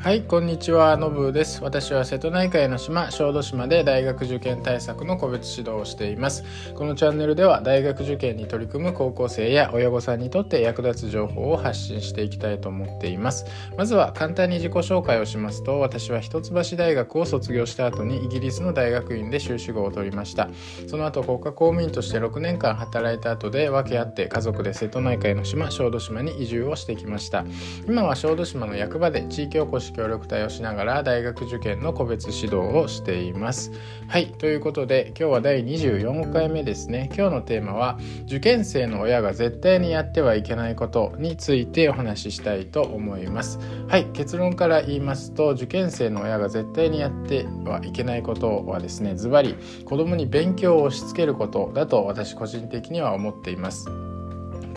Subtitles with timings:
[0.00, 1.62] はいこんにちはのぶです。
[1.62, 6.44] 私は瀬戸内海の島小豆島で大学受験対策の個別指導をしています。
[6.76, 13.44] このチャンネルでは大学受験に取り組む高校生や親御さんにとって役立つ情報を発信していきたいと思っています。
[13.76, 20.48] まずは簡単に自己紹介をしますと私は一橋大学を卒業した後にイギリスの大学院で修士号を取りました。
[20.86, 27.44] その後国家公務員として6年間働いた後で訳あって家族で瀬戸内海の島小豆島に移住をしてきました。
[27.88, 33.72] 今は小豆島の役場で地域おこし協力隊をしながら大学受験の個別指導をしています。
[34.08, 37.10] はいということで今日は第24回目ですね。
[37.16, 43.58] 今日のテーマは受験生の親が絶対にやってはいけないことについてお話ししたいと思います。
[43.88, 54.07] はい結論から言いますと受験生の親が絶対にやってはいけないことはですねズバリ子供に勉強を押し付けることだと私個人的には思っています。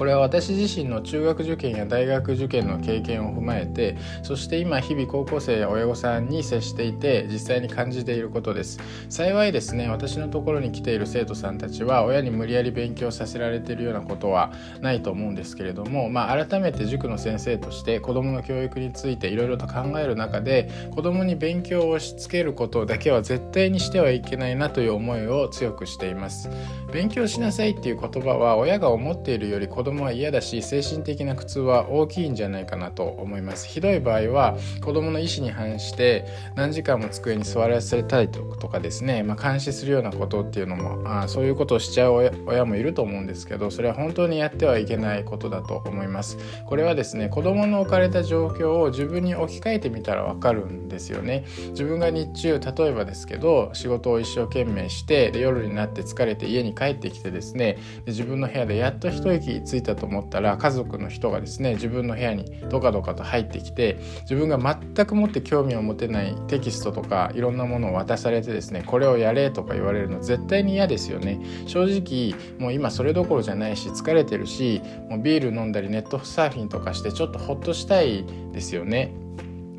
[0.00, 8.80] これは私自身の中学受験や大学受験の経験を踏まえてそして今日々高校生や親御さんに接していて実際に感じていることです。
[9.10, 26.48] 幸いですね私のところに来ている生徒さんたちは親に無理やり勉強させられているようなことはないと思うんですけれども、まあ、改めて塾の先生として子どもの教育についていろいろと考える中で子どもに勉強を押し付けることだけは絶対にしてはいけないなという思いを強くしています。
[26.90, 33.66] 勉強しなさいっていう言葉は親が思っているより子供は嫌だし精神的な苦痛は大きいんじゃないかなと思います。
[33.66, 42.12] ひどい場合は子供の意思に反して何時間も机に座らせたりとかですね、まあ、監視するようなことっていうのもあそういうことをしちゃう
[42.46, 46.38] 親もいると思うんですけどそれは本当にやってはいけないことだと思います。
[46.66, 51.44] これはですね子供の置かれた状況を自分に置き換えてみたらわかるんですよね。
[51.70, 71.40] 自分が日中例えばですけど仕事を一生懸命してで夜になって疲れて家に帰ってきてですねで自分の部屋でやっと一息ついいたと思ったら家族の人がですね自分の部屋にドカドカと入ってきて自分が全くもって興味を持てないテキストとかいろんなものを渡されてですねこれをやれとか言われるの絶対に嫌ですよね。
[71.66, 79.14] 正直もう今それどころじゃないし疲れてるしもうビール飲んだりネットサーフィンとかしてちょっとホッとしたいですよね。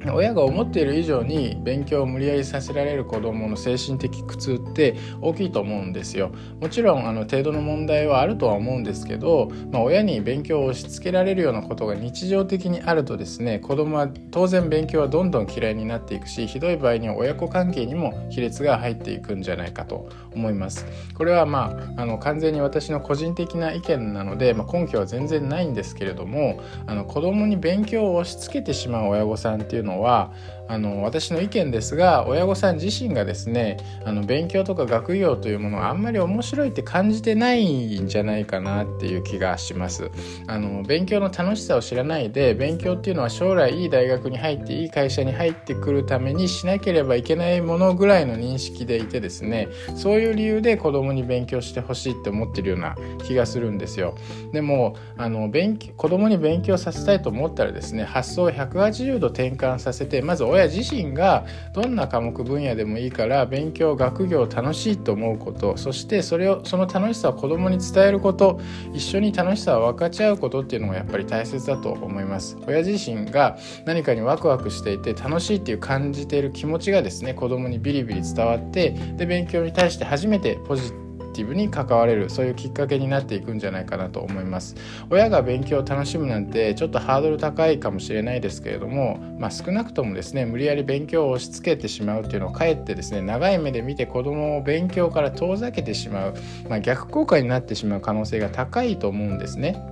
[0.10, 6.32] 親が思っている以上に勉強を無理やりさせられる子どもの精神的苦痛って大きいと思うんですよ。
[6.60, 20.86] もちろんあの程度の問題はあるとは思うんですけど、まあ、親に勉強を押し付けられるようなことが日常的にあるとですね子どもは当然勉強はどんどん嫌いになっていくしひどい場合には親子関係にも亀裂が入っていくんじゃないかと思います。
[21.16, 30.32] これはまああの完全に私の個人的な意見なので、まあ、根拠は全然ないんですけれどもあの子どもに勉強を押し付けてしまう親御さんっていうののは
[30.72, 40.10] あの私の意見ですが親御さん自身がですねあの勉強とか学業というものをあんまり面白いって感じてないんじゃないかなっていう気がします。
[40.48, 49.68] あの勉強の楽しさを知らないで勉強っていうのは将来いい大学に入っていい会社に入ってくるためにしなければいけないものぐらいの認識でいてですね
[49.98, 52.96] そういう理由で子供に勉強してほしいって思ってるような
[53.26, 54.16] 気がするんですよ。
[54.54, 68.60] でもあの勉強子供に勉強させたいと思ったらですね発想を180度転換させてまず親親自身がどんな科目分野でもいいから勉強学業楽しいと思うことそしてそれをその楽しさを子供に伝えること
[68.94, 72.58] 一緒に楽しさを分かち合うことっていうのがやっぱり大切だと思います。
[72.68, 81.11] 親自身が何かにワクワクしていて楽しいっていう感じている気持ちがですね子供にビリビリ伝わってで勉強に対して初めてポジティブ
[81.42, 84.76] ティブに関われるそういうきっかけになっていくんじゃないかなと思います
[85.10, 96.34] 親が勉強を楽しむなんてちょっとハードル高いかもしれないですけれども、まあ、少なくともですね無理やり勉強を押し付けてしまうっていうのをかえってですね長い目で見て子どもを勉強から遠ざけてしまう、
[96.70, 99.91] まあ、逆効果になってしまう可能性が高いと思うんですね。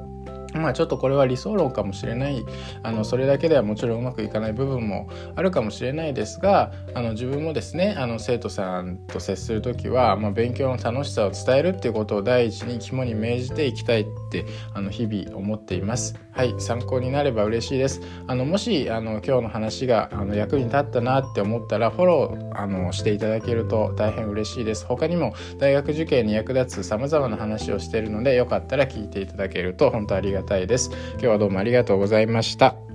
[0.59, 2.45] まあちょっとこれは理想論かもしれない
[2.83, 16.15] あのそれだけではもちろんうまくいかない部分もあるかもしれないですがあの自分もですねあの生徒さんと接する時は、まあ、勉強の楽しさを伝えるっていうことを第一に肝に銘じていきたいってあの日々思っています。
[16.31, 18.01] はい参考になれば嬉しいです。
[18.27, 24.85] あのもしあの今日の話があの役に立ったなって思ったらフォローあのしていただけると大変嬉しいです。
[24.85, 30.91] 他にも大学受験に役立つ様々な話をしているのでよかったら聞いていただけると本当ありがたいです。
[31.13, 32.88] 今日はどうもありがとうございました。